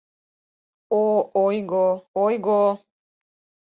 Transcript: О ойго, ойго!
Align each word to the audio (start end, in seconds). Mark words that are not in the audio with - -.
О 1.01 1.03
ойго, 1.43 1.85
ойго! 2.25 2.61